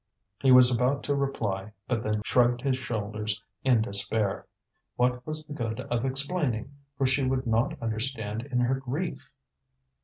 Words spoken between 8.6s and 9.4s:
her grief?